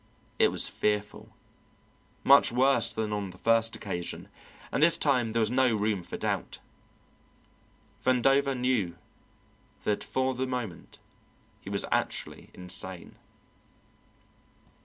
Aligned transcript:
It 0.39 0.47
was 0.51 0.67
fearful, 0.67 1.29
much 2.23 2.51
worse 2.51 2.91
than 2.91 3.13
on 3.13 3.29
the 3.29 3.37
first 3.37 3.75
occasion, 3.75 4.29
and 4.71 4.81
this 4.81 4.97
time 4.97 5.31
there 5.31 5.39
was 5.39 5.51
no 5.51 5.75
room 5.75 6.01
for 6.01 6.17
doubt. 6.17 6.57
Vandover 8.03 8.57
knew 8.59 8.97
that 9.83 10.03
for 10.03 10.33
the 10.33 10.47
moment 10.47 10.97
he 11.59 11.69
was 11.69 11.85
actually 11.91 12.49
insane. 12.51 13.13